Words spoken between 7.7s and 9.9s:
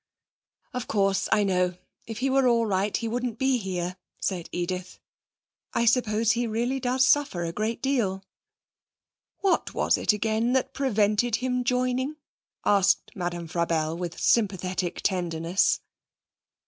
deal.' 'What